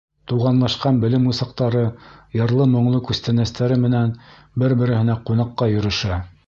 [0.29, 1.83] Туғанлашҡан белем усаҡтары
[2.39, 4.19] йырлы-моңло күстәнәстәре менән
[4.65, 6.23] бер-береһенә ҡунаҡҡа йөрөшә.